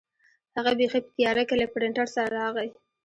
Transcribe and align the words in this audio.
هغه 0.55 0.71
بیخي 0.79 0.99
په 1.05 1.09
تیاره 1.15 1.43
کې 1.47 1.55
له 1.61 1.67
پرنټر 1.73 2.07
سره 2.15 2.27
راغی. 2.39 2.69